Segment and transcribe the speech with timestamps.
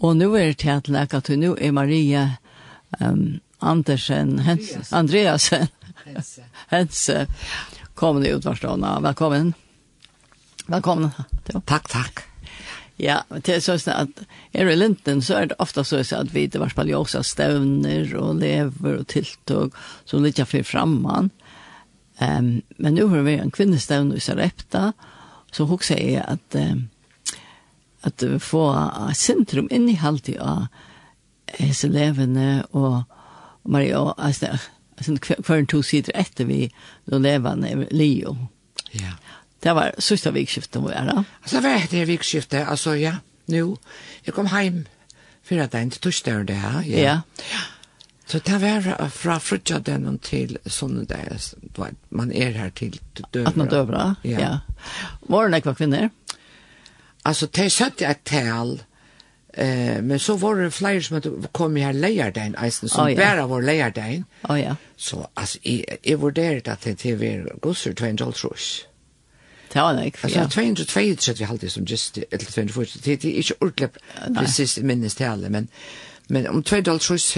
[0.00, 2.36] Og nu er det til at nu er Maria
[3.00, 5.68] um, Andersen, Hens, Andreasen,
[6.06, 7.26] Hense, Hense
[7.94, 8.96] kom ut varstående.
[9.04, 9.54] Velkommen.
[10.66, 11.10] Velkommen.
[11.66, 12.22] Takk, takk.
[13.00, 16.46] Ja, det er sånn at er i Linden så er det ofte så at vi
[16.48, 19.76] det var spallig også støvner og lever og tiltog
[20.08, 21.30] som litt fyrir framman.
[22.20, 24.92] Um, men nu har vi en kvinnestøvn i Sarepta,
[25.52, 26.88] så hun sier at um,
[28.02, 30.66] at vi får sentrum inn i halvtid av
[31.58, 33.02] hese levende og
[33.68, 34.54] Maria, altså,
[34.96, 35.16] altså
[35.46, 36.70] hver en to sider etter vi
[37.10, 38.36] då levende Leo.
[38.92, 39.12] Ja.
[39.60, 41.24] Det var sista vikskiftet var det.
[41.42, 43.76] Altså det var det vikskiftet, altså ja, nu,
[44.24, 44.86] jeg kom heim
[45.44, 47.20] fyrir at det er ikke torsdag det her, ja.
[47.50, 47.60] Ja.
[48.30, 51.34] Så det var fra frutja den til sånne der,
[52.14, 53.00] man er her til
[53.34, 53.48] døvra.
[53.50, 54.38] At man døvra, ja.
[54.38, 54.50] ja.
[55.26, 56.10] Var det nekva kvinner?
[57.22, 58.82] Alltså det satt jag tal.
[59.52, 63.16] Eh men så var det flyers som kom här lejer den isen som oh, ja.
[63.16, 64.24] bara var lejer den.
[64.48, 64.76] Oh, ja.
[64.96, 68.86] Så alltså i var det att det TV gossar till en dollarus.
[69.72, 70.24] Det var det.
[70.24, 73.96] Alltså 232 vi hade som just eller 24 det är inte ordentligt
[74.38, 75.68] precis minnes till men
[76.26, 77.36] men om 200 dollarus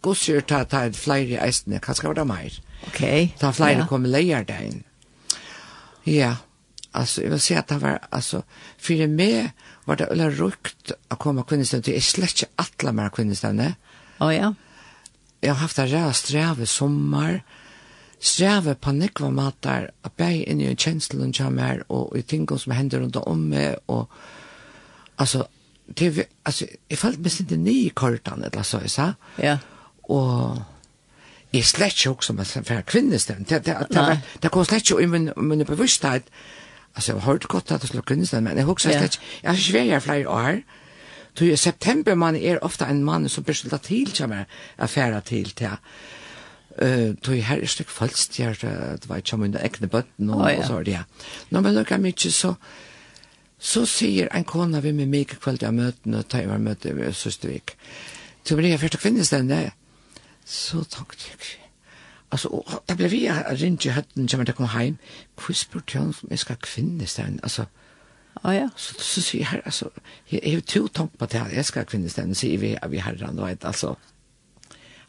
[0.00, 2.62] gossar ta ta flere eisene, isen kanske var det mer.
[2.86, 3.00] Ok.
[3.38, 4.82] Ta flyer kommer lejer inn.
[6.04, 6.36] Ja
[6.92, 8.42] alltså jag vill säga att det var alltså
[8.78, 9.52] för mig
[9.84, 13.74] var det eller rukt att komma kvinnostävne till jag släckte alla mina kvinnostävne
[14.18, 14.54] oh, ja
[15.40, 17.42] jag har haft det rätt sträv sommar.
[18.18, 22.58] Sträv på nekva matar att bära in i en känslan som är och i ting
[22.58, 24.10] som händer runt om mig och
[25.16, 25.46] alltså
[25.86, 29.58] det vi alltså jag fallt mest inte ny i kortan eller så så ja.
[30.02, 30.58] Och
[31.52, 33.44] Jeg slett ikke også med for kvinnestand.
[33.44, 36.22] Det, det, det, det, det kom slett ikke i min, min bevissthet
[36.94, 39.58] altså jeg har hørt godt at det slår Grindesland, men jeg husker slett, jeg har
[39.58, 40.62] svært flere år,
[41.34, 44.44] Så i september man er ofta en mann som beskyldar til kjem er
[44.78, 45.76] affæra til til.
[46.82, 48.54] Uh, to her er slik falskjær,
[49.02, 51.02] det var ikke om under ekne bøtten og, og så er det ja.
[51.50, 52.54] Når man lukkar mykje så,
[53.58, 57.12] så sier en kona vi med meg kveld av møten og tar var møte ved
[57.12, 57.74] Søstervik.
[58.44, 59.70] Så blir jeg først kvinnestende,
[60.46, 61.59] så tenkte jeg,
[62.30, 64.96] Altså, og da ble vi ringt i hötten när jag kom hem.
[65.36, 67.40] Kvispur till honom jeg jag ska kvinnes där.
[67.42, 67.66] Altså,
[68.44, 68.68] Ja, ja.
[68.76, 69.90] Så, så sier jeg her, altså,
[70.30, 73.38] jeg jeg har to tomt på det jeg skal kvinnes den, sier vi, vi herren,
[73.38, 73.94] og vet, altså,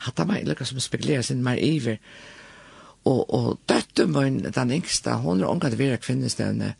[0.06, 2.02] hatt av meg, lukka som spekulerer sin mer iver,
[3.06, 6.74] og, og døtte min, den yngste, hun er omgatt vera kvinnes den,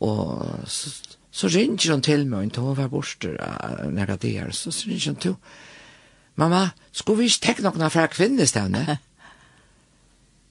[0.00, 0.90] og så,
[1.30, 3.36] så ringer hun til meg, til hun var borster,
[3.86, 5.36] når jeg der, så ringer hun til,
[6.36, 8.80] mamma, skulle vi ikke tenke noen fra kvinnes den,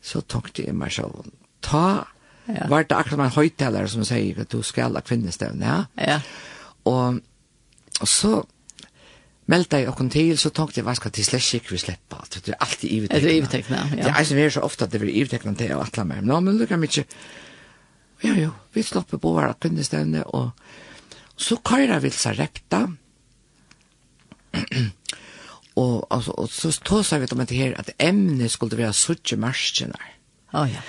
[0.06, 1.26] så tokte jeg meg selv.
[1.66, 2.06] Ta,
[2.46, 2.68] ja.
[2.70, 6.10] var det akkurat en høytaler som sier at du skal ha kvinnestevne, ja?
[6.14, 6.20] Ja.
[6.86, 7.22] Og,
[8.02, 8.44] og så
[9.50, 12.22] meldte jeg åkken til, så tenkte jeg, hva skal til slett ikke vi slippe?
[12.34, 13.22] Det er alltid ivetekna.
[13.22, 14.04] Det er ivetekna, ja.
[14.08, 16.24] Det er som er så ofte at det blir ivetekna til å atle meg.
[16.26, 17.06] Nå, men lukker mye,
[18.26, 20.54] ja, jo, vi slipper på hver kvinnestevne, og
[21.38, 22.86] så køyre vi seg repta,
[25.76, 30.00] og, alltså og så då vi om det här att ämnet skulle vara suttje marscherna.
[30.54, 30.82] Ja oh, ja.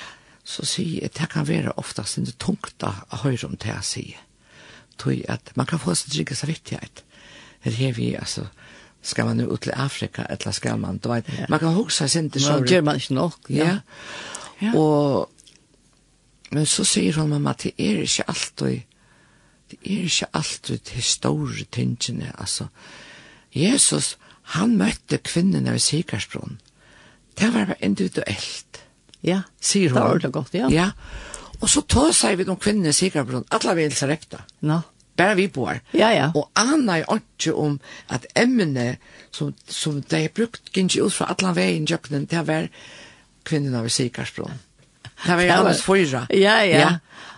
[0.45, 4.21] Så säger det kan vara oftast inte tungt å høre om det jeg sier.
[4.97, 6.47] Tror att man kan få seg dricka så.
[7.63, 8.47] Det här vi alltså
[9.03, 11.47] ska man nu ut til Afrika eller skal man då vet ja.
[11.49, 13.33] man kan huske seg inte så gör man inte nog.
[13.49, 13.65] Ja.
[13.65, 13.79] ja.
[14.59, 14.79] ja.
[14.79, 15.31] Och
[16.51, 18.83] men så sier hun mamma det er inte alltid,
[19.71, 22.69] det er ikke alt ut store tingene, altså.
[23.53, 24.17] Jesus,
[24.55, 26.61] Han møtte kvinnen av Sikarsbron.
[27.37, 28.83] Det var bare individuelt.
[29.27, 29.99] Ja, sier hun.
[29.99, 30.69] Det var det godt, ja.
[30.71, 30.91] Ja,
[31.61, 34.45] og så tog seg vi noen kvinnene i Sikarsbron, alle vi hilser ekta.
[34.61, 34.77] Nå.
[34.77, 34.83] No.
[35.17, 35.79] Bare vi bor.
[35.97, 36.27] Ja, ja.
[36.37, 37.79] Og Anna er ikke om
[38.13, 38.99] at emne
[39.33, 42.69] som, som de har brukt, gikk ikke ut fra alle veien i kjøkkenen, det var
[43.49, 44.59] kvinnen av Sikarsbron.
[45.23, 46.27] Det var jo alles fyra.
[46.29, 46.83] Ja, ja.
[46.83, 46.91] ja.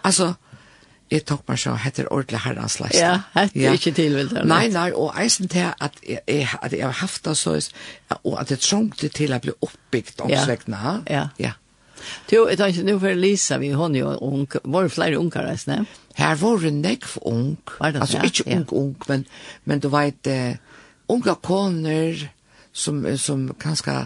[0.03, 0.33] Altså,
[1.11, 2.99] jeg tok meg så heter ordentlig herrens lest.
[3.01, 3.73] Ja, heter ja.
[3.77, 4.35] ikke tilvilt.
[4.45, 7.57] Nei, nei, og jeg synes til at jeg, at jeg har haft det så,
[8.23, 10.83] og at jeg trongte til å bli ble oppbygd omsvekkende.
[10.85, 11.25] Ja, ja.
[11.39, 11.55] ja.
[12.33, 15.87] Jo, jeg tenkte, nå for Lisa, vi har jo ung, var det flere unger, reisende?
[16.19, 18.77] Her var det nekv ung, altså ikke ung, ja.
[18.77, 19.27] ung, men,
[19.65, 22.29] men du vet, uh, unge koner
[22.73, 24.01] som, som kanskje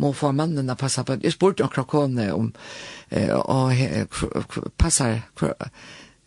[0.00, 1.18] må få mannen å passe på.
[1.20, 2.52] Jeg spurte noen koner om,
[3.12, 5.20] uh, og uh, passer,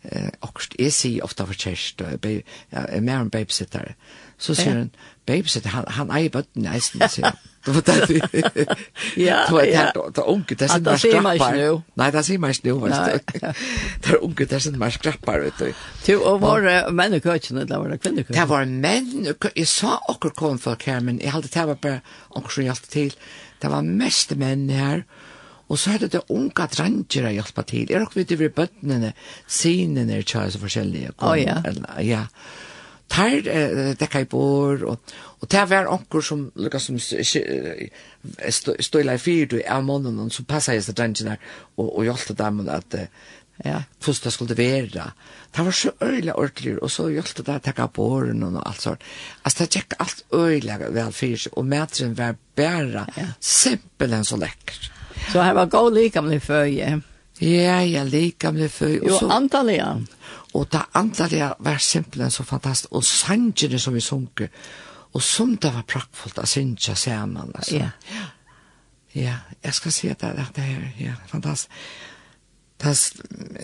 [0.04, 2.42] eh också är sig ofta för chest be
[3.00, 3.94] mer en babysitter
[4.38, 4.90] så säger han
[5.26, 7.22] babysitter han han är bara nästan så
[7.64, 8.66] då vet det
[9.16, 12.68] ja då är det då onkel det är inte nu nej det ser man inte
[12.68, 13.38] nu vet du.
[14.02, 15.72] Det är onkel det är inte skrappar vet du.
[16.02, 20.34] Till och var män och kötchen det var kvinnor det var män jag sa och
[20.34, 23.14] kom för Carmen jag hade det var bara onkel jag till.
[23.60, 25.04] Det var mest män här.
[25.74, 27.88] Og så er det det unga dranger jeg hjelper til.
[27.90, 29.10] Jeg råkker vidt over bøttene,
[29.50, 31.16] sinene er tjøy så forskjellige.
[31.18, 31.56] Å oh, ja.
[31.66, 32.22] Eller, ja.
[33.10, 36.96] Tar eh, dekka i bor, og, og det var onker som lukka som
[38.86, 41.36] støyla i fyrt av måneden, så passa jeg til drangene,
[41.74, 43.10] og, og hjelpte dem at eh,
[43.66, 45.10] ja, hvordan det skulle være.
[45.56, 49.04] Det var så øyelig ordentlig, og så hjelpte det å takke båren og alt sånt.
[49.42, 53.30] Altså, det gikk alt øyelig vel for seg, og matren var bare ja.
[53.42, 54.93] simpelthen så lekkert.
[55.32, 57.00] Så her var god likamlig føje.
[57.40, 59.00] Ja, ja, likamlig føje.
[59.06, 59.28] Jo, så,
[59.70, 59.94] ja.
[60.54, 62.92] Og det antallega var simpelthen så fantastisk.
[62.92, 64.48] Og sangene som vi sunker,
[65.14, 67.52] og som det var prakkfullt å synge sammen.
[67.54, 67.76] Altså.
[67.76, 67.90] Ja.
[69.14, 71.70] Ja, jeg skal si at det, det er ja, fantastisk.
[72.84, 73.20] Fast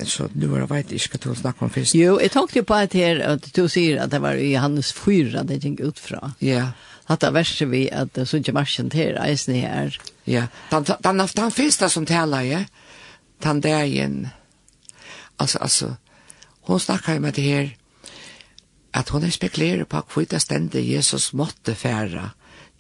[0.09, 1.97] så du har vet ikke hva du snakker om først.
[1.99, 4.93] Jo, jeg tenkte jo på at her, at du sier at det var i Johannes
[4.97, 6.33] 4, det gikk ut fra.
[6.45, 6.71] Ja.
[7.11, 9.97] Hatt av verset vi at det sånn ikke marsjen til reisen her.
[10.31, 12.63] Ja, den, den, den første som taler, ja.
[13.45, 14.31] Den der igjen.
[15.41, 15.91] Altså, altså,
[16.69, 17.75] hun snakker jo med det her,
[18.95, 22.31] at hun spekulerer på hva det stendte Jesus måtte fære,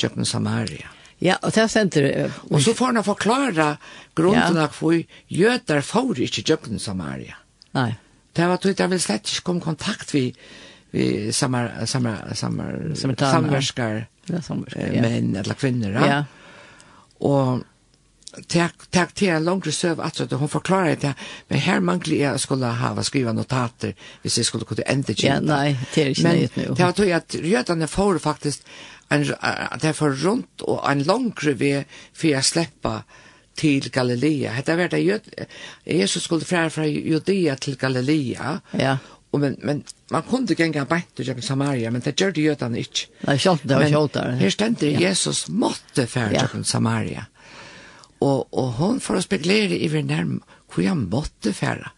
[0.00, 0.88] Jøkken Samaria.
[0.88, 2.28] Ja Ja, og det sender det.
[2.48, 3.74] Og så får han forklare
[4.16, 4.68] grunden ja.
[4.78, 4.96] hvor
[5.28, 7.36] jøder får ikke djøkken Samaria.
[7.76, 7.92] Nei.
[8.36, 10.30] Det var tog jeg vil slett ikke komme kontakt vi,
[10.94, 15.02] vi samar, samar, samar, samverskar ja, samverskar, ja.
[15.02, 15.98] menn eller kvinner.
[16.00, 16.22] Ja.
[17.20, 17.66] Og
[18.46, 21.10] Tack tack til en langre søv at så hun forklarer det
[21.48, 25.40] men her mangler jeg skulle ha skriva notater hvis jeg skulle kunne enda kjent ja,
[25.42, 28.62] nei, det er ikke nøyet nå det var tog at rødene får faktisk
[29.10, 29.26] en,
[29.82, 33.02] det får rundt og en langre ved for jeg slipper
[33.60, 34.54] til Galilea.
[34.56, 35.02] Hetta var det
[35.84, 38.58] Jesus skulle fra fra Judea til Galilea.
[38.78, 38.96] Ja.
[39.32, 42.80] Og men, men man kunde genga beint til Jekon Samaria, men det gjør det jødene
[42.82, 43.06] ikke.
[43.28, 44.32] Nei, kjalt det var kjalt der.
[44.40, 45.02] Her stendte ja.
[45.08, 46.46] Jesus måtte færa ja.
[46.46, 47.28] Jekon Samaria.
[48.20, 50.40] Og, og hon får å spekulere i hver nærm
[50.70, 51.92] hvor han måtte færa.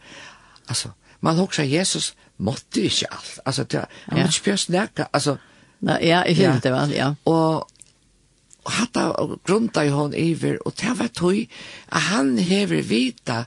[0.68, 0.92] Altså,
[1.24, 3.32] man husker Jesus måtte ikke alt.
[3.46, 4.26] Altså, det, han ja.
[4.26, 5.08] måtte ikke bjøs nækka.
[5.12, 5.38] Altså,
[5.82, 7.08] Nei, ja, jeg kjenner det vel, ja.
[7.26, 7.68] Og
[8.70, 9.08] hatta
[9.46, 11.38] grunta i hon iver, og det var tog
[11.90, 13.44] at han hever vita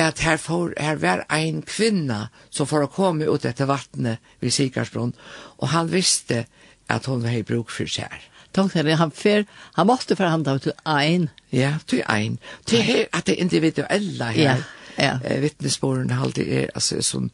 [0.00, 4.54] at her, for, her var ein kvinna som for å komme ut etter vattnet ved
[4.54, 5.14] Sikarsbron,
[5.58, 6.44] og han visste
[6.90, 8.12] at hon var i bruk for seg.
[8.52, 9.44] Tankt er han fer,
[9.74, 11.28] han måste förhandla till ein.
[11.50, 12.38] Ja, till ein.
[12.64, 14.56] Till at det individuella her, Ja,
[14.96, 15.18] ja.
[15.24, 17.30] Eh, vittnesspåren alltid är alltså som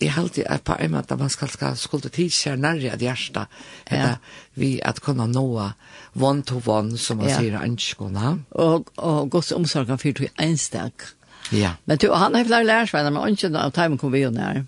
[0.00, 3.52] jeg halte at på en måte man skal, skal skulle tidsjere nærre av hjertet,
[3.90, 4.16] ja.
[4.54, 5.46] vi at kunne nå
[6.20, 7.38] one to one, som man ja.
[7.40, 8.36] sier, ønskene.
[8.50, 11.12] Og, og gods omsorg av fyrt i enstak.
[11.54, 11.76] Ja.
[11.86, 14.64] Men du, han har flere lærersvenner, men ønskene av timen kom vi jo nær.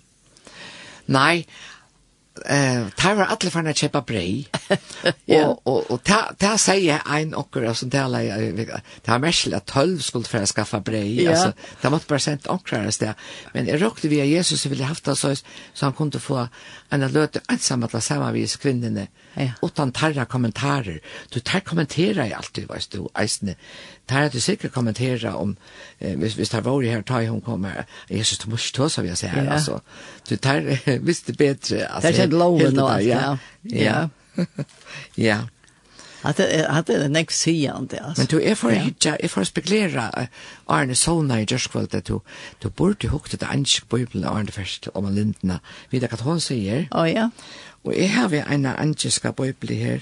[1.09, 1.45] Nei,
[2.45, 4.47] eh tar var alla för att köpa brei.
[5.27, 8.55] og och och ta ta säger en ocker som talar jag
[9.05, 12.99] det har mässla 12 skuld för att skaffa brei alltså det måste bara sent ockrar
[12.99, 13.13] där.
[13.53, 15.35] Men jag rockte via Jesus ville haft det så
[15.73, 16.47] så han kunde få
[16.89, 19.53] enn å løte ensam at la sammen kvinnene, ja.
[19.61, 20.99] utan tarra kommentarer.
[21.33, 23.55] Du tar kommentera i alt du, du, eisne.
[24.09, 25.55] Tar at du sikkert kommentera om,
[25.99, 29.11] eh, hvis, hvis det var her, tar hun kommer, Jesus, du må ikke ta seg,
[29.11, 29.59] jeg sier, ja.
[29.59, 29.79] altså.
[30.29, 30.65] Du tar,
[31.07, 32.07] visst det bedre, altså.
[32.07, 33.37] Det er kjent loven og alt, ja.
[33.63, 34.07] Ja.
[35.17, 35.17] Ja.
[35.17, 35.39] ja.
[36.21, 38.21] Att det att det nästa sian det alltså.
[38.21, 40.27] Men du är för hitcha, är för spekulera
[40.65, 42.19] Arne Sona i Jörskvalt att du
[42.59, 45.59] du borde hukta det ansk bibeln Arne först om man lindna.
[45.89, 46.87] Vid det katolska säger.
[46.91, 47.29] Ja ja.
[47.81, 50.01] Och jag har vi en anska bibel här.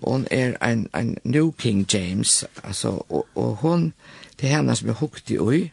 [0.00, 3.92] Hon är en en New King James alltså och, och hon
[4.36, 5.72] det henne som är hukt i oj.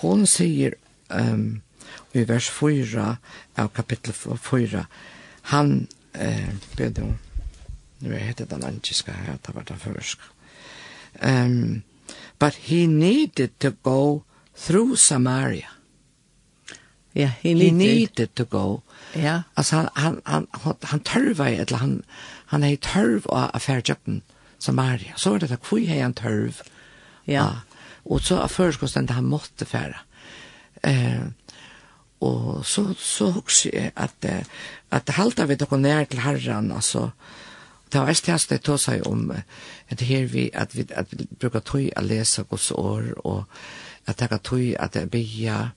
[0.00, 0.74] Hon säger
[1.08, 1.60] ehm um,
[2.12, 3.16] i vers 4
[3.56, 4.86] av kapitel 4
[5.42, 7.18] han eh bedom
[8.02, 10.18] Nu er det den antiska her, det var den først.
[11.22, 11.82] Um,
[12.38, 14.22] but he needed to go
[14.56, 15.68] through Samaria.
[17.14, 18.80] Ja, yeah, he needed, he needed to go.
[19.14, 19.20] Ja.
[19.20, 19.42] Yeah.
[19.56, 22.04] Altså han, han, han, han, han tørva, eller han,
[22.46, 24.22] han er i tørv av affærjøkken
[24.58, 25.12] Samaria.
[25.16, 26.62] Så var det da, hvor er han tørv?
[27.26, 27.46] Ja.
[28.04, 30.02] Og så av førskosten, han måtte færa.
[30.82, 31.28] Eh,
[32.22, 34.26] og så, så husker jeg at,
[34.90, 37.10] at det halte vi dere nær til herren, altså,
[37.92, 41.26] det var det jeg tog seg om at det her vi, at vi, at vi
[41.40, 43.44] bruker tog å lese Guds år, og
[44.06, 45.72] at det tog tøy at det blir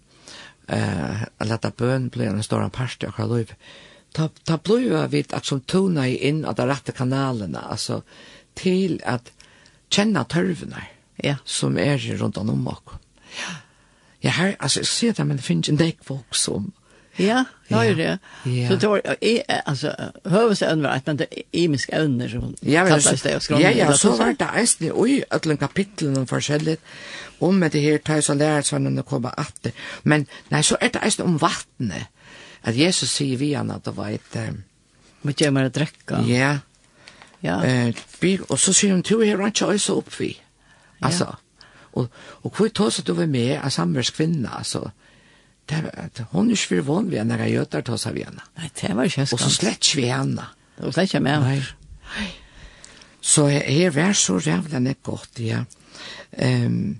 [0.67, 3.53] eh att låta bøn bli en stor part av hela liv.
[4.11, 8.01] Ta ta blöva vid at som tona in att de rette kanalene, altså
[8.55, 9.31] til at
[9.89, 10.81] känna tørvene
[11.23, 12.81] ja som er rundt om oss.
[13.37, 13.55] Ja.
[14.23, 16.73] Ja, her, altså, jeg ser det men det finnes en däck folk som
[17.15, 17.93] Ja, det ja.
[17.93, 18.19] det.
[18.43, 18.69] Ja.
[18.69, 19.01] Så det var
[19.65, 19.95] alltså
[20.25, 23.61] hövsövnar att men det er imisk evner som ja, kallades det och skrån.
[23.61, 26.77] Ja, ja, så var det ästlig och i alla kapitlen och forskjellig,
[27.39, 29.67] om med det här tajs och lärt sånn at det kommer att
[30.03, 32.07] men nej så är det ästlig om vattnet
[32.61, 34.35] att Jesus säger vi han att det var ett
[35.21, 36.21] Men jag menar dricka.
[36.27, 36.57] Ja.
[37.39, 37.63] Ja.
[37.63, 37.95] Eh,
[38.47, 40.37] och så säger de till här ikke alls upp vi.
[40.99, 41.35] Alltså.
[41.93, 44.79] Och och hur tås at du var med en samvärskvinna alltså.
[44.79, 45.04] Ja
[45.69, 48.43] det var, hon er ikke vann vi henne, jeg gjør ta seg av henne.
[48.59, 49.33] Nei, det var ikke skans.
[49.33, 50.49] Og så slett ikke vi henne.
[50.75, 51.71] Det var slett ikke med henne.
[52.17, 52.27] Nei.
[53.25, 55.63] Så jeg, jeg var så rævlig nek godt, ja.
[56.37, 56.99] Um,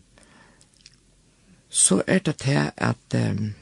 [1.69, 3.53] så er det til at um,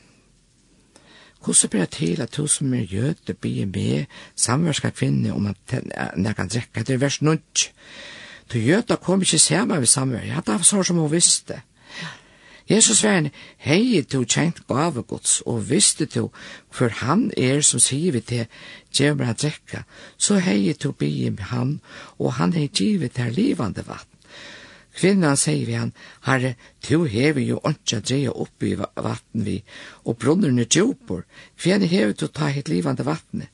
[1.44, 4.06] hvordan blir det til at hun som er jød, blir med
[4.36, 7.72] samverska kvinne om at jeg kan drekke, det er vers nunt.
[8.54, 10.28] Du jød, da kom ikke sammen med samverska.
[10.28, 11.54] ja, det var så som hun visste.
[11.54, 11.73] Mm
[12.74, 16.30] Jesus sier henne, hei to kjent gave gods, og visste to,
[16.74, 18.48] for han er som sier vi til,
[18.94, 19.84] gjør meg drekka,
[20.18, 21.78] så hei to bi med han,
[22.18, 24.10] og han hei givet til livande vatten.
[24.94, 25.92] Kvinnan sier vi han,
[26.26, 26.54] herre,
[26.86, 29.60] to hever jo åndsja dreja opp i vatten vi,
[30.06, 31.26] og brunnerne er djupor,
[31.58, 33.50] kvinnan hever to ta hitt livande vattnet.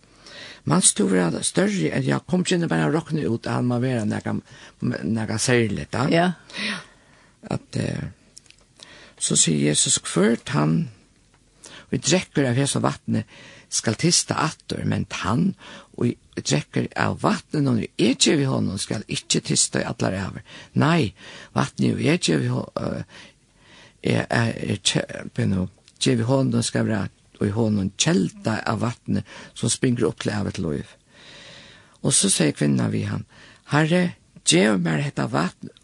[0.70, 4.36] Man stod vera større enn jeg kom ikke bare råkne ut at man vera nega,
[4.82, 6.06] nega særlig da.
[6.12, 6.28] Ja.
[7.50, 8.12] At, uh,
[9.20, 10.90] Så sier Jesus, kvørt han,
[11.90, 13.28] og i drekker av hese vattnet,
[13.70, 15.52] skal tista atter, men han,
[15.98, 20.18] og i drekker av vattnet, og i ikke vi honom, skal ikke tista i atler
[20.24, 20.46] over.
[20.74, 21.12] Nei,
[21.58, 23.04] vattnet og ikke vi honom,
[24.02, 30.08] er, er, er, vi honom, skal være, og i honom kjelta av vattnet, som springer
[30.10, 30.96] opp til av et lov.
[32.02, 33.28] Og så sier kvinna vi han,
[33.70, 34.16] Herre,
[34.48, 35.76] gjev meg dette vattnet,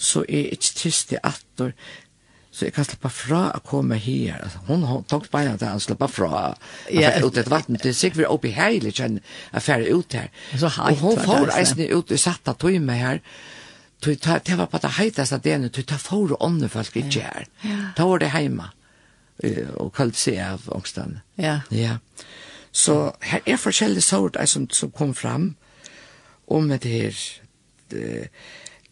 [0.00, 1.74] så er ikke tista i atter,
[2.60, 4.42] Så jeg kan slippe fra å komme her.
[4.66, 6.40] Hun tok beina til å slippe fra.
[6.90, 7.22] Han yeah.
[7.24, 9.14] ut et vatten Det til Sigvir oppi heilig kjenn
[9.56, 10.26] å fære ut her.
[10.52, 13.22] Så heit, og hun får eisne ut i satta tøyme her.
[14.04, 17.46] Det var på det heiteste delen, det var for ånden folk ikke her.
[17.96, 18.66] Da var det hjemme.
[19.80, 21.22] Og kallt seg av ångstene.
[21.40, 21.62] Ja.
[21.72, 21.94] ja.
[22.76, 25.54] Så her er forskjellige sort som, som kom fram
[26.44, 27.16] om det her
[27.88, 28.28] det,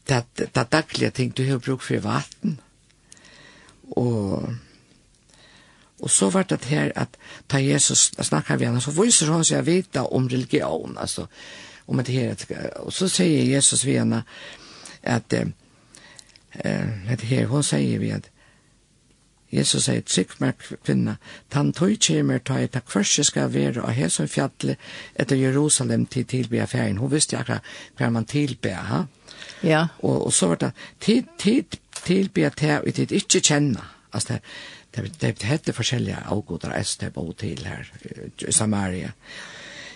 [0.08, 2.56] det, det, det daglige ting du har brukt for vatten.
[2.56, 2.64] Mm
[3.90, 4.54] Og,
[6.00, 7.16] og så var det her at
[7.48, 11.26] ta Jesus snakkar vi henne, så viser han seg vita om religion, altså,
[11.86, 12.36] om det her.
[12.76, 14.22] Og så sier Jesus vi henne
[15.02, 15.48] at, eh,
[17.08, 18.30] det her, hun sier vi at,
[19.48, 21.14] Jesus sier, trygg meg kvinna,
[21.52, 24.76] tan tog kjemer ta et akvarsi skal være og hesum fjallet
[25.16, 26.98] etter Jerusalem til tilbe affæren.
[27.00, 27.64] Hun visste akkurat
[27.96, 29.04] hver man tilbe, ha?
[29.64, 29.86] Ja.
[30.02, 31.78] Og, og så var det, tid, tid
[32.08, 33.94] tilbyr til vi tid ikke kjenner.
[34.12, 34.42] Altså, det,
[34.96, 37.84] det, det, det heter forskjellige avgoder, jeg bo til her
[38.48, 39.12] i Samaria.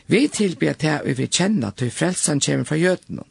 [0.07, 3.23] Vi tilbyr til vi vil kjenne at vi frelsen kommer fra jødene.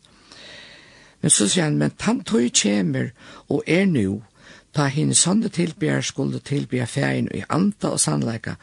[1.21, 3.11] Men så sier han, men han tog kommer
[3.49, 4.23] og er nu,
[4.73, 8.55] ta henne sånne tilbyer skulle tilbyr ferien i anta og sannleika,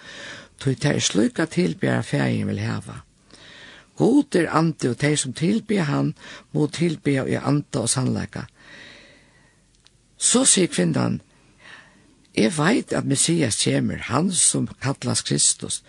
[0.59, 3.03] tog det er sluka tilbyer ferien vil heva.
[3.99, 6.15] God er ante og de som tilbyr han
[6.53, 8.47] må tilbyr i anta og sannleika.
[10.19, 11.21] Så sier kvinnan,
[12.39, 15.83] jeg veit at Messias kommer, han som kallas Kristus.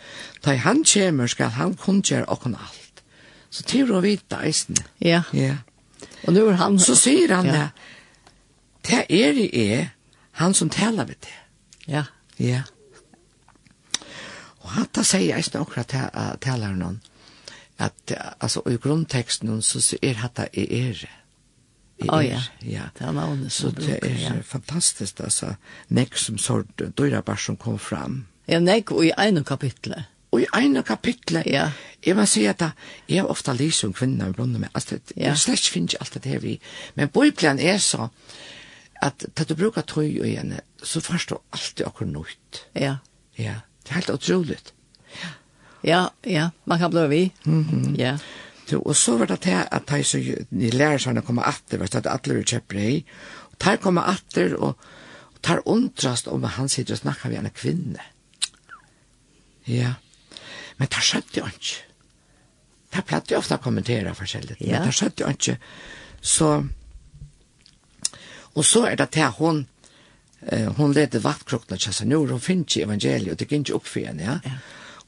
[0.45, 3.03] Da han kommer skal han kundgjøre okken alt.
[3.49, 4.85] Så til å vite eisene.
[5.01, 5.23] Ja.
[5.33, 5.57] ja.
[6.27, 6.79] Og nu er han...
[6.79, 7.53] Så sier han ja.
[7.53, 7.69] det,
[8.89, 9.87] det er det er
[10.39, 11.37] han som taler ved det.
[11.89, 12.03] Ja.
[12.37, 12.61] Ja.
[14.61, 15.93] Og han da sier eisene akkurat
[16.41, 16.99] taler noen,
[17.79, 21.15] at altså, i grunnteksten så er dette er det.
[21.99, 22.39] Er, oh, ja.
[22.63, 23.97] ja, det er navnet som brukar.
[23.97, 24.41] Så det er ja.
[24.45, 25.53] fantastisk, altså,
[25.89, 28.21] nek som sort, døyra bare som kom fram.
[28.47, 30.07] Ja, nek, og i ene kapitlet.
[30.31, 31.71] Og i ene kapitlet, ja.
[32.05, 32.63] jeg må si at
[33.09, 35.31] jeg har ofte lyst om kvinner i brunnen med, altså, ja.
[35.31, 36.55] jeg slett finner ikke alt det her vi,
[36.95, 38.07] men bøyplan er så,
[39.01, 42.65] at da du bruker tøy og igjen, så forstår alltid akkur nøyt.
[42.75, 42.99] Ja.
[43.39, 44.73] Ja, det er helt utroligt.
[45.83, 47.31] Ja, ja, man kan bli vi.
[47.43, 47.99] Mm -hmm.
[47.99, 48.17] Ja.
[48.69, 52.03] Så, og så var det til at de så i lærerserne kom atter, var det
[52.03, 53.05] at alle vil kjøper brei,
[53.49, 54.75] og de kommer atter, og,
[55.33, 58.03] og der undrast om at han sitter og snakker med en kvinne.
[59.67, 59.93] Ja,
[60.77, 61.85] men der skjønte jo ikke.
[62.93, 64.77] Der platt jo ofte å kommentere forskjellig, ja.
[64.77, 65.57] men der skjønte jo ikke.
[66.21, 66.49] Så,
[68.53, 69.63] og så er det til at hun,
[70.45, 73.89] eh, hun leder vaktkrokna kjassa, nå hun finner ikke evangeliet, og det går ikke opp
[73.89, 74.37] for henne, ja.
[74.45, 74.59] ja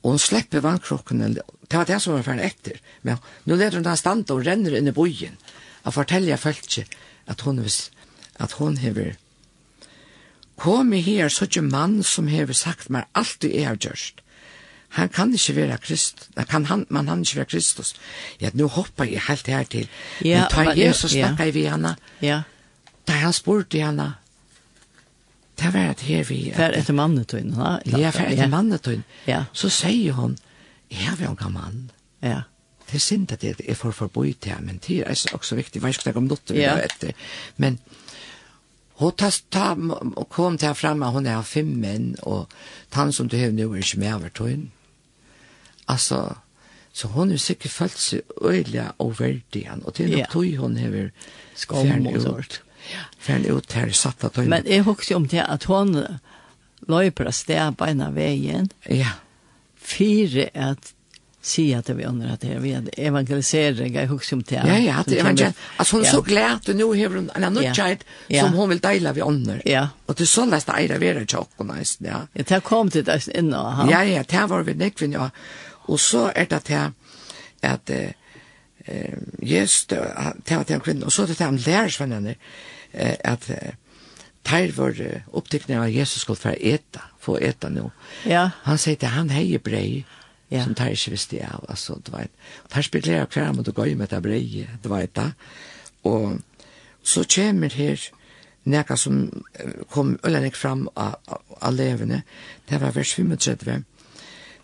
[0.02, 3.86] og hun slipper vannkrokken, det var det som var ferdig etter, men nå leder hun
[3.86, 5.38] da stand og renner inn i bojen,
[5.86, 6.80] og forteller folk
[7.28, 9.14] at hun, at hun hever,
[10.62, 14.22] kom i her, så ikke mann som hever sagt meg alt du er gjørst,
[14.92, 17.94] han kan ikke være Kristus, han kan han, man han ikke være Kristus.
[18.42, 19.88] Ja, nu hopper jeg helt her til.
[20.26, 21.96] Ja, men tar Jesus ja, snakker jeg ved henne.
[22.22, 22.42] Ja.
[23.08, 24.14] Da han spurte henne,
[25.62, 26.40] det var at her vi...
[26.56, 27.78] Fær etter mannetøyen, ha?
[27.86, 28.52] Ja, fær etter ja.
[28.52, 29.04] mannetøyen.
[29.28, 29.44] Ja.
[29.54, 30.38] Så sier hun,
[30.92, 31.92] jeg vil ha mann.
[32.22, 32.42] Ja.
[32.90, 35.94] Det er synd at det er for forboi til men det er også viktig, hva
[35.96, 36.76] skal jeg om noe, vi ja.
[36.82, 37.14] etter.
[37.56, 37.80] Men
[39.00, 39.72] hun ta, ta,
[40.30, 42.52] kom til fremme, hun er fem menn, og
[42.94, 44.72] han som du har nå er ikke med over tøyen.
[45.88, 46.36] Altså,
[46.94, 50.76] Så hun har sikkert følt seg øyelig og verdig, og til er nok tøy hun
[50.78, 51.10] har
[51.56, 52.62] skam og sånt.
[53.20, 55.94] Fær ut her satt at Men jeg husker om det at hun
[56.88, 58.72] løyper av sted beina veien.
[58.90, 59.18] Ja.
[59.76, 60.94] Fire at
[61.42, 64.56] si at vi undrar att det är evangelisering jag hugger om det.
[64.56, 67.74] Ja ja, det är ju alltså hon så glad att nu har hon en annan
[67.74, 68.04] child
[68.40, 69.62] som hon vill dela vi under.
[69.66, 69.90] Ja.
[70.06, 72.28] Och det så nästa är det vidare chock och nice, ja.
[72.34, 73.58] Ja, det kom det där inne.
[73.92, 75.30] Ja ja, det var vi nekvinn, ja.
[75.64, 76.92] Och så är det här
[77.62, 77.90] att
[78.92, 82.36] eh yes det var den kvinnan och så det han lärsvännen
[82.92, 83.52] eh att
[84.44, 87.90] Teir var upptäckna av Jesus skulle för äta, få äta nu.
[88.26, 88.50] Ja.
[88.64, 90.06] Han säger att han hejer brej
[90.50, 90.64] ja.
[90.64, 91.66] som tar Teir visst det av.
[91.70, 92.32] Alltså, det var ett,
[92.70, 95.20] Teir spekulerar kvar mot att gå med det brej, det var ett.
[96.02, 96.32] Och
[97.04, 98.00] så kommer här
[98.64, 99.44] näka som
[99.90, 101.16] kom ölenek fram av,
[101.60, 102.22] av levende.
[102.68, 103.84] Det var vers 35.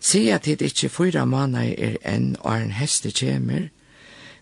[0.00, 3.68] Se at det ikke fyra måneder er enn og en heste kommer,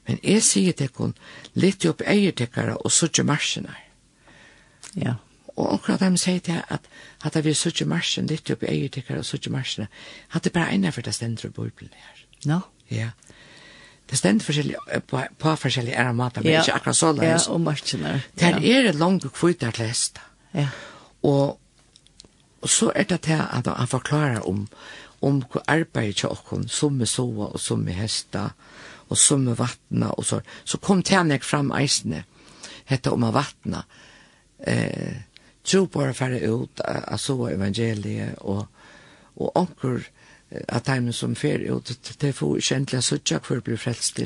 [0.06, 1.14] Men jeg sier til hun,
[1.54, 3.74] litt opp eiertekkere og suttje marsjene.
[4.94, 5.16] Ja.
[5.56, 6.86] Og akkurat de sier til at
[7.24, 9.88] hadde vi suttje marsjen, litt opp eiertekkere og suttje
[10.32, 12.24] at det bare ene for det stendere bøybelen her.
[12.46, 12.60] No?
[12.90, 13.10] Ja.
[14.06, 14.76] Det stendte forskjellig,
[15.08, 16.60] på, på forskjellige ære mater, men ja.
[16.62, 17.26] ikke akkurat så langt.
[17.26, 18.22] Ja, og marsjen marsjene.
[18.38, 18.86] Det ja.
[18.86, 20.20] er langt kvitt der til leste.
[20.54, 20.68] Ja.
[21.22, 21.58] Og,
[22.62, 24.68] og så er det til at han forklarer om
[25.24, 28.50] om hva arbeidet til okken, som vi sova og som vi hesta,
[29.08, 30.40] og summe vattna og så.
[30.64, 32.24] Så kom tænek fram eisne,
[32.86, 33.84] hette om a vattna.
[34.66, 35.22] Eh,
[35.64, 38.66] tro bara færre ut, av så evangeliet, og,
[39.36, 40.06] og onkur,
[40.50, 44.20] at de som fer ut, de få ikke endelig suttja blir frelst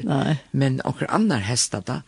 [0.52, 2.00] Men onkur annar hesta da,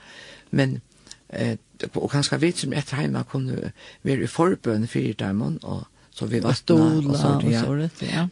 [0.50, 0.80] men
[1.28, 1.56] eh,
[1.94, 6.42] og kanskje vi som etter heima kunne være i forbøn fyrir dem, og så vi
[6.42, 7.38] var vattna, og så
[7.80, 8.28] det, ja.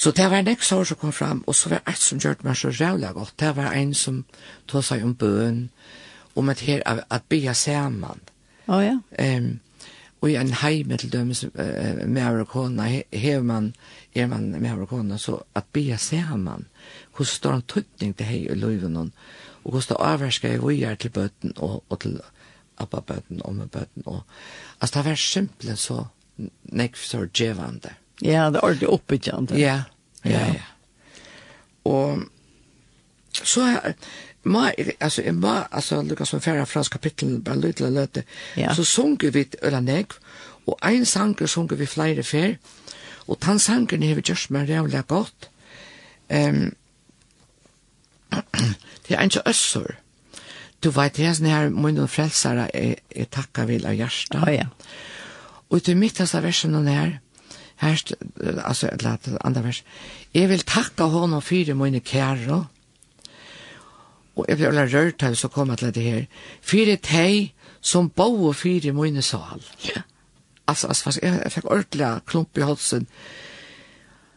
[0.00, 2.18] Så det var en nekst år som kom fram, og så var det et som
[2.18, 3.34] gjør meg så rævlig godt.
[3.40, 4.22] Det var en som
[4.68, 5.58] tog seg om bøn,
[6.40, 8.22] om at her, at, at bya sammen.
[8.64, 8.94] Å oh, ja.
[9.20, 9.60] Um,
[10.22, 13.74] og i en heim til dømes uh, med amerikana, hever man,
[14.14, 16.64] er man med amerikana, så at bia ser man,
[17.12, 21.10] hvordan står en tøtning til hei og løyven, og hvordan det avversker jeg vujer til
[21.10, 22.20] bøten, og, og til
[22.80, 24.22] abba bøten, og med bøten, og,
[24.80, 26.04] altså det var simpelthen så
[26.72, 27.92] nekst år djevande.
[27.92, 29.58] Mm Ja, det er ordentlig oppbyggjende.
[29.60, 29.82] Ja,
[30.24, 30.46] ja, ja.
[30.60, 31.14] ja.
[31.88, 32.26] Og
[33.32, 33.94] så er
[34.42, 38.24] ma, altså, jeg må, altså, Lukas som færre fra kapittel, bare løy til å løte,
[38.56, 38.74] ja.
[38.74, 40.16] så sunger vi Ølanegg,
[40.66, 42.56] og ein sanger sunger vi flere fer,
[43.26, 45.50] og den sangeren har vi gjort meg rævlig godt.
[46.30, 46.72] Um,
[49.06, 49.94] det er en ikke øssur.
[50.82, 54.38] Du vet, det er sånn her, munnen frelsere, jeg, jeg takker vil av hjertet.
[54.40, 54.66] Oh, ja.
[55.70, 57.18] Og til mitt av versjonen her,
[57.80, 59.82] Herst, altså, et eller annet andre vers.
[60.34, 62.58] Jeg vil takke honom for mine kære,
[64.36, 66.26] og jeg blir alle rørt av så kommer til det her,
[66.62, 69.62] Fyre teg som bo og fyre mine sal.
[69.88, 70.02] Ja.
[70.68, 73.06] Altså, altså, jeg, jeg fikk ordentlig klump i halsen.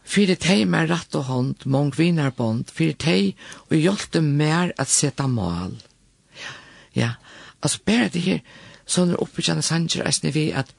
[0.04, 3.34] Fyre teg med rett og hånd, mange vinnarbånd, Fyre teg
[3.70, 5.76] og hjelte mer at sette mal.
[6.40, 6.54] Ja,
[6.94, 7.10] ja.
[7.62, 8.40] altså, bare det her,
[8.84, 10.74] sånn er oppbyggende sanger, jeg snitt vi at,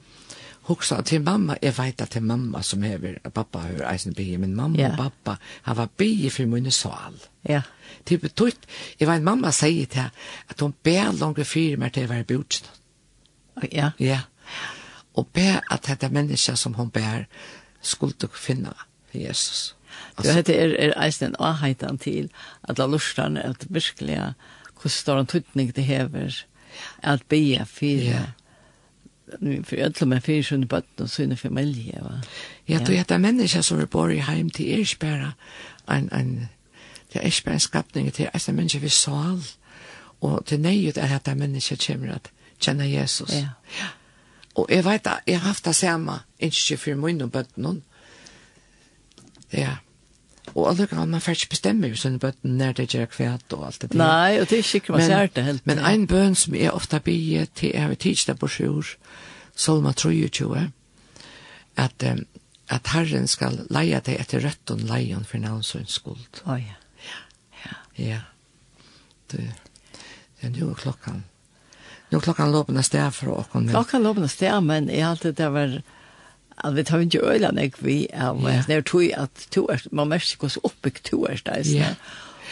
[0.66, 4.38] hugsa til mamma, jeg vet at det er mamma som hever, pappa har eisen bygge,
[4.42, 4.94] men mamma yeah.
[4.94, 5.36] og pappa
[5.68, 7.20] har vært bygge for min sal.
[7.50, 7.62] Ja.
[8.10, 8.58] Det betyr,
[9.00, 10.10] jeg vet mamma sier til
[10.50, 12.72] at hun ber langere fyre meg til å være bjørnsen.
[13.72, 13.92] Ja.
[14.02, 14.24] Ja.
[15.16, 17.28] Og ber at dette menneske som hun ber
[17.82, 18.74] skulle finne
[19.14, 19.76] Jesus.
[20.18, 22.32] Altså, det er, er eisen avheitan til
[22.64, 24.18] at la lustene at virkelig
[24.76, 26.42] hvordan står en tøtning til hever
[27.04, 28.26] at bygge fire, Ja
[29.40, 32.02] nu för alla med fisk och bött och sina familjer.
[32.02, 32.22] va.
[32.66, 35.34] Ja, då heter människa som är bor i heim till er spärra
[35.86, 36.48] en en
[37.12, 39.42] det är spärra skapning till alltså människa vi sal
[40.20, 43.34] och till nejet är att människa kommer att känna Jesus.
[43.34, 43.50] Ja.
[43.80, 43.88] ja.
[44.54, 47.82] Och jag vet att jag har haft det samma inte för min och bött någon.
[49.50, 49.78] Ja.
[50.56, 53.82] Og alle kan man får bestemme jo sånne bøtten når det gjør kvæt og alt
[53.82, 54.00] det der.
[54.00, 55.66] Nei, og det er ikke man ser det helt.
[55.68, 58.94] Men en bøn som jeg ofte blir til, jeg har tidsdag det på sjur,
[59.56, 60.64] Solma 23,
[61.76, 62.24] at, um,
[62.72, 66.42] at Herren skal leie deg etter røtten leion for navnsøns skuld.
[66.46, 66.80] Å oh, ja.
[67.66, 67.76] Ja.
[68.00, 68.22] Ja.
[69.32, 69.44] Det,
[70.40, 71.24] det er nå klokkan.
[72.14, 73.68] Nå klokkan låpende sted for åkken.
[73.76, 75.78] Klokkan låpende sted, men jeg har alltid det var
[76.64, 78.62] at vi tar ikke øyla nek vi av ja.
[78.68, 81.96] det er tog at to er, man merker ikke hvordan oppbygg to er det, ja.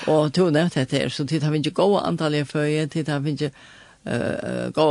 [0.08, 3.08] og to nevnt dette her, så tid har vi ikke gå antall i føye, tid
[3.08, 3.52] har vi ikke
[4.08, 4.88] uh, gå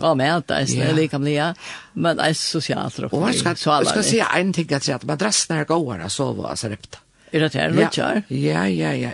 [0.00, 1.52] gå med alt det är lika bli
[1.92, 5.56] men det är socialt och vad ska jag skal si en ting at at madrassen
[5.56, 6.98] er gåere så vad så repta
[7.32, 8.22] er det her nu ja.
[8.28, 9.10] ja ja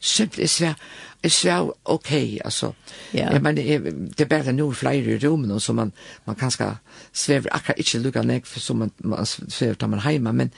[0.00, 0.74] simpelt är
[1.22, 2.12] jeg sa ok,
[2.44, 2.72] altså.
[3.14, 3.34] Yeah.
[3.34, 5.92] Ja, men jeg, det er bare noen flere i rommet, så man,
[6.26, 6.80] man kan skal
[7.12, 10.50] svever akkurat ikke lukka nek, for så man, man svever da man heima, men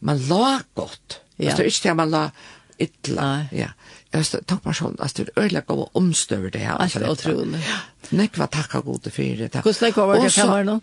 [0.00, 1.20] man la godt.
[1.38, 1.52] Yeah.
[1.52, 2.24] Altså, det er ikke det man la
[2.82, 3.22] ytla.
[3.22, 3.60] Nei.
[3.62, 3.68] Ja.
[4.12, 6.76] Jeg tok meg sånn, altså, det er øyelig å omstøve det her.
[6.82, 7.62] Altså, utrolig.
[8.12, 9.62] Nek var takka gode for det.
[9.62, 10.80] Hvordan det var det fem år nå?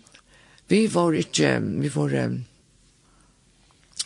[0.70, 1.52] Vi var ikke,
[1.82, 2.40] vi var, um,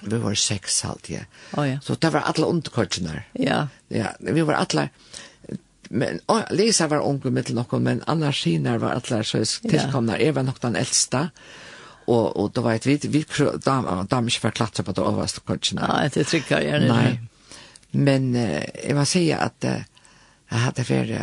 [0.07, 1.21] Vi var seks halt ja.
[1.53, 1.81] Oh, ja.
[1.81, 3.23] Så det var alla underkortene.
[3.33, 3.69] Ja.
[3.88, 4.88] Ja, vi var alla...
[5.88, 10.21] Men oh, Lisa var ung med till någon, men annars Kina var alla så tillkomna.
[10.21, 11.31] Jag var nog den äldsta.
[12.07, 13.25] Och, och då var ett vi, vi
[13.64, 15.85] dam, dam inte förklattra på det översta kortene.
[15.88, 16.88] Ja, det trycker jag.
[16.88, 17.21] Nej.
[17.90, 19.81] Men eh, jag vill säga att eh,
[20.49, 21.21] jag hade varit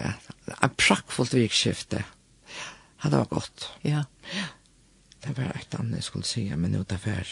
[0.61, 2.03] en prackfullt vikskifte.
[3.03, 3.69] Det var gott.
[3.81, 4.03] Ja.
[5.21, 7.27] Det var ett annat jag skulle säga, men nu det var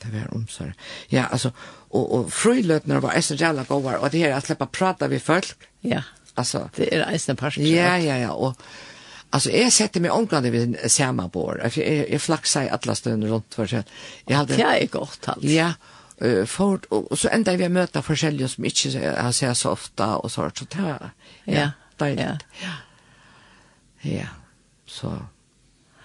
[0.00, 0.72] det var omsorg.
[1.08, 1.52] Ja, alltså
[1.90, 5.56] och och frøyløtene var så jävla goda och det här att släppa prata vi folk.
[5.80, 6.02] Ja.
[6.34, 7.66] Alltså det är eisen passion.
[7.66, 8.56] Ja, ja, ja och
[9.30, 11.60] Alltså jag sätter mig omgående vid samma bord.
[11.62, 13.84] Jag, jag, jag flaxar i alla stunder runt för sig.
[14.26, 14.56] Jag hade...
[14.56, 15.44] Det är gott allt.
[15.44, 15.72] Ja,
[16.22, 20.16] uh, for, och, og så ända vi möter forskjellige som inte har sett så ofta
[20.16, 20.50] och så.
[20.54, 21.10] Så det här,
[21.44, 22.06] ja, ja.
[22.06, 22.38] Ja.
[22.60, 22.72] ja.
[24.00, 24.26] ja,
[24.86, 25.22] så.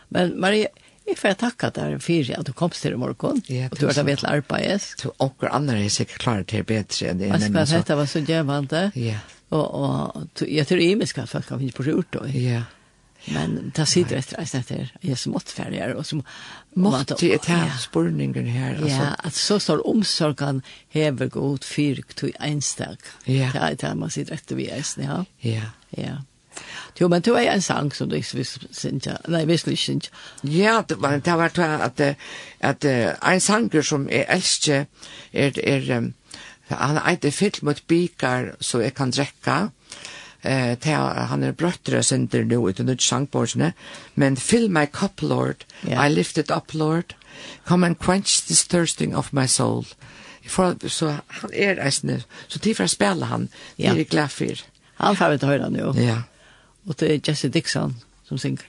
[0.10, 0.67] Men Maria,
[1.08, 3.98] Jeg får takke deg for at du kom til i morgen, ja, og du har
[3.98, 4.86] vært vet arbeidet.
[5.02, 7.32] Så onker andre er sikkert klare til bedre enn det.
[7.32, 8.86] Jeg skal hette var så gjevende.
[8.96, 9.20] ja.
[9.52, 12.32] og, og jeg tror jeg skal folk kan finne på rurt og.
[12.34, 12.63] Ja.
[13.32, 16.18] Men det sitter etter en sted her, jeg er så måttferdigere, og så
[16.76, 18.82] måtte jeg ta spørningen her.
[18.84, 20.60] Ja, at så står omsorgen
[20.92, 23.06] hever god fyrk til enstak.
[23.28, 23.54] Ja.
[23.54, 25.24] Det er det man sitter etter vi er, ja.
[25.44, 25.72] Ja.
[25.96, 26.18] Ja.
[27.00, 30.10] Jo, men du er en sang som du ikke visste, synes nei, visste ikke ikke.
[30.44, 32.02] Ja, det var, det var at,
[32.60, 34.86] at, en sanger som jeg elsker,
[35.34, 36.13] er, er um,
[36.70, 39.70] han er ikke fyll mot bikar så jeg kan drekka,
[40.44, 43.74] eh ta han er brøttre sender nu ut under sangbordsne
[44.16, 45.66] men fill my cup lord.
[45.88, 46.06] Yeah.
[46.06, 47.16] i lift it up lord.
[47.66, 49.86] Come and quench this thirsting of my soul.
[50.48, 53.98] For så han er eisne så tid for å spille han yeah.
[53.98, 54.63] er glad for
[55.04, 55.94] han får vi til høyre nå.
[55.98, 56.22] ja.
[56.88, 58.63] Og det er Jesse Dixon som synger.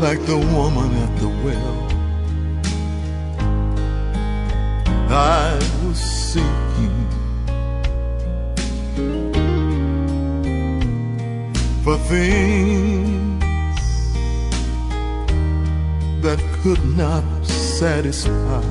[0.00, 1.90] Like the woman at the well
[5.10, 7.06] I was seeking
[11.84, 13.09] For things
[16.62, 18.62] could not satisfy.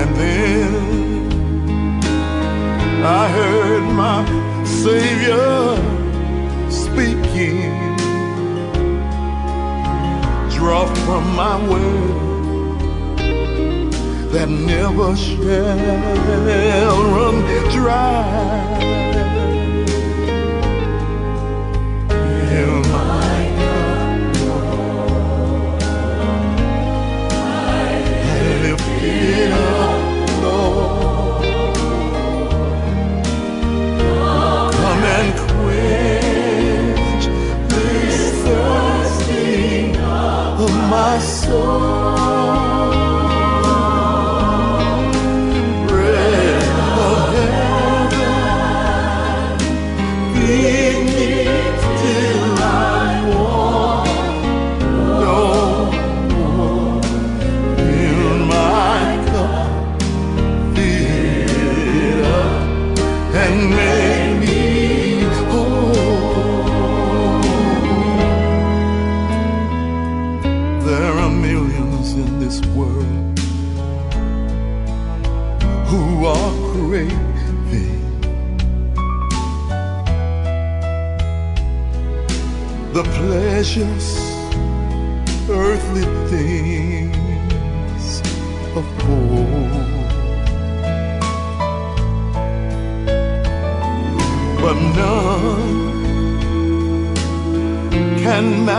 [0.00, 0.72] And then
[3.04, 4.24] I heard my
[4.64, 5.76] Savior
[6.70, 7.72] speaking.
[10.54, 11.92] Draw from my way
[14.30, 17.36] that never shall run
[17.72, 19.01] dry.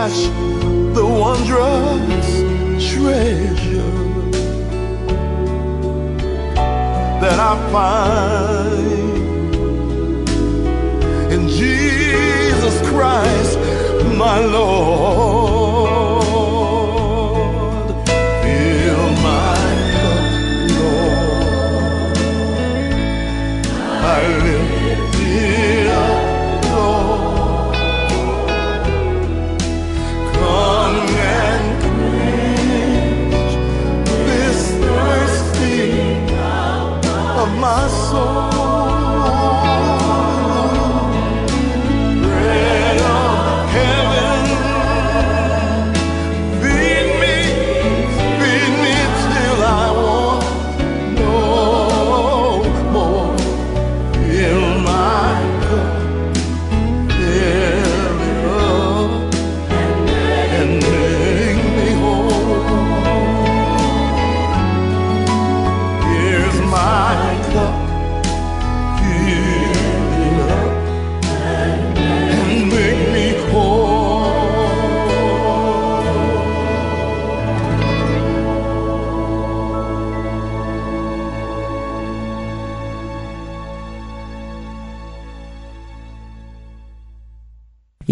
[0.04, 0.22] cash
[0.94, 2.28] the wondrous
[2.92, 3.94] treasure
[7.22, 8.84] that I find
[11.32, 13.58] in Jesus Christ
[14.16, 15.43] my Lord.
[38.14, 38.53] så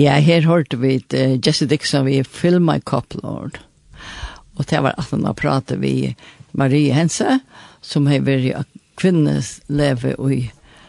[0.02, 3.60] Ja, her hørte vi uh, Jesse Dixon vi Fill My Cup, Lord.
[4.58, 6.14] Og det var at han har pratet vi
[6.58, 7.38] Marie Hense,
[7.84, 8.66] som har vært
[8.98, 10.40] kvinnes leve i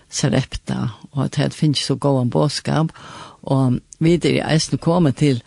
[0.09, 2.89] Sarepta, og at det finnes så god en bådskap.
[3.43, 5.43] Og videre er eisen kommet til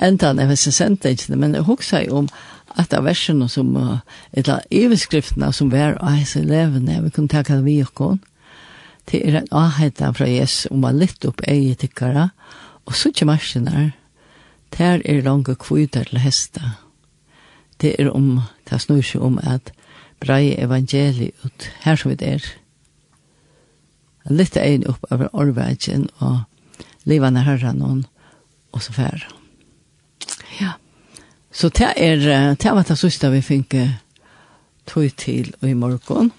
[0.00, 2.30] enda av sentensene, men jeg husker om
[2.78, 3.76] at av versene som,
[4.32, 8.18] eller iveskriftene som var av disse levende, vi kunne takke det vi og
[9.10, 13.10] Det er en avheten fra Jesus om å lytte opp eget tykkere, og Og så
[13.10, 13.92] ikke marsjene,
[14.78, 16.76] der er lange kvider til hesta.
[17.80, 18.40] Det er om,
[18.70, 19.72] det snur seg om at
[20.20, 22.44] brei evangeliet ut her som vi er.
[24.28, 26.42] Litt egn opp over orvegen og
[27.08, 28.04] livene herren og,
[28.72, 29.32] og så færre.
[30.60, 30.76] Ja.
[31.50, 33.74] Så det er, det var det siste vi fikk
[34.86, 36.30] tog til i morgen.